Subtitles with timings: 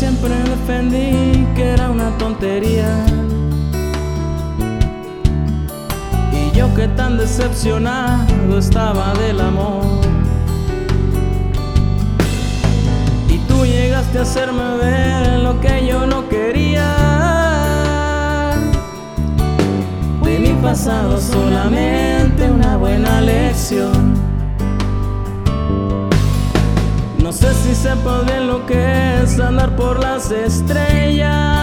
[0.00, 3.04] defendí que era una tontería.
[6.32, 9.84] Y yo que tan decepcionado estaba del amor.
[13.28, 16.94] Y tú llegaste a hacerme ver lo que yo no quería.
[20.22, 24.14] De mi pasado solamente una buena lección.
[27.18, 28.97] No sé si sepas bien lo que
[29.40, 31.57] andar por las estrellas.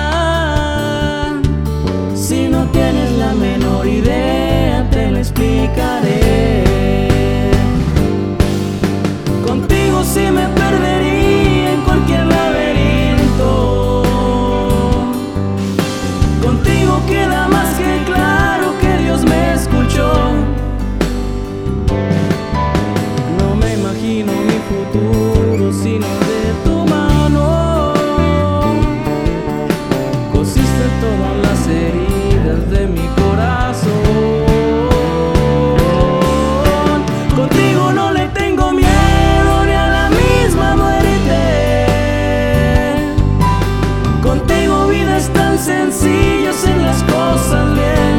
[45.65, 48.17] Sencilla, hacen las cosas bien.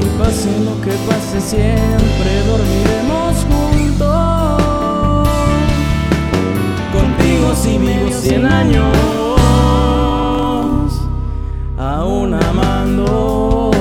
[0.00, 5.28] Y pase lo que pase, siempre dormiremos juntos.
[6.92, 8.96] Contigo si vivo cien años,
[11.76, 13.76] aún amándote.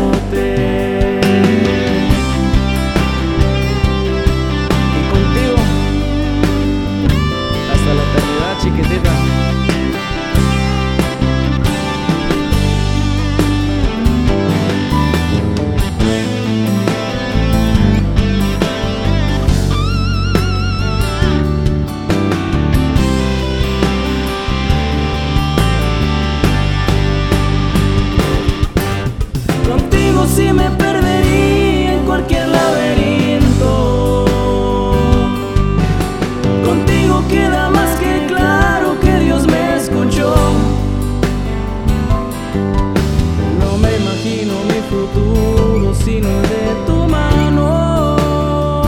[4.98, 5.58] Y contigo,
[7.72, 9.25] hasta la eternidad, chiquitita.
[46.22, 48.86] De tu mano.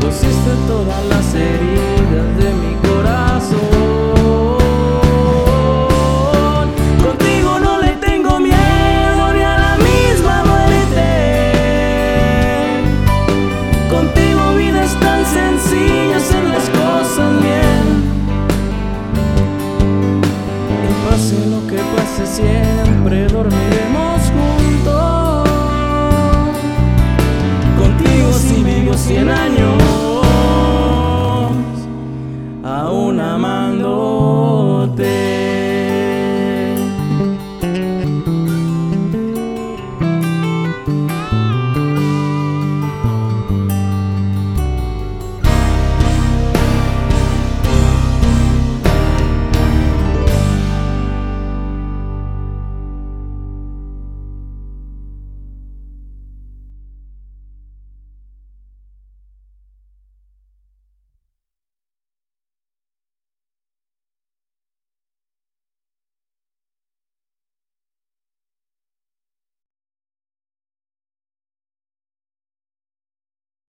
[0.00, 3.58] Cosiste todas las heridas de mi corazón.
[7.02, 7.80] Contigo no
[29.10, 29.69] cien años,